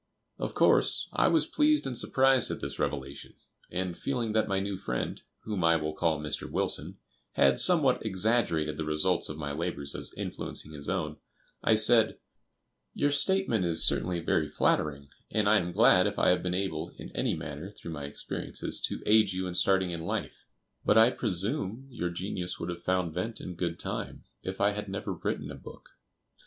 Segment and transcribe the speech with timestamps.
[0.39, 3.35] Of course, I was pleased and surprised at this revelation,
[3.69, 6.49] and, feeling that my new friend, whom I will call Mr.
[6.49, 6.97] Wilson,[B]
[7.33, 11.17] had somewhat exaggerated the results of my labors as influencing his own,
[11.63, 12.17] I said:
[12.95, 16.91] "Your statement is certainly very flattering, and I am glad if I have been able
[16.97, 20.47] in any manner, through my experiences, to aid you in starting in life;
[20.83, 24.89] but I presume your genius would have found vent in good time if I had
[24.89, 25.89] never written a book."